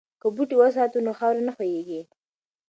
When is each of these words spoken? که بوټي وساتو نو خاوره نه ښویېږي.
که 0.21 0.27
بوټي 0.35 0.55
وساتو 0.57 0.97
نو 1.05 1.11
خاوره 1.19 1.41
نه 1.47 1.51
ښویېږي. 1.55 2.01